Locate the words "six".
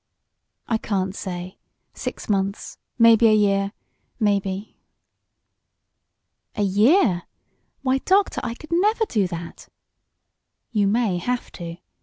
1.93-2.27